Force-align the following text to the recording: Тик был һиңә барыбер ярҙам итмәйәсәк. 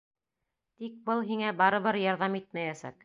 Тик 0.79 0.95
был 1.11 1.21
һиңә 1.27 1.51
барыбер 1.61 2.01
ярҙам 2.05 2.39
итмәйәсәк. 2.41 2.99